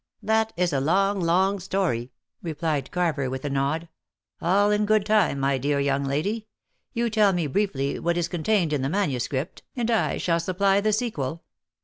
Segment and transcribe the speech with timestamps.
[0.23, 2.11] that is a long, long story,"
[2.41, 3.87] replied Carver with a nod.
[4.41, 6.47] "All in good time, my dear young lady.
[6.91, 10.91] You tell me briefly what is contained in the manuscript, and I shall supply the
[10.91, 11.43] sequel.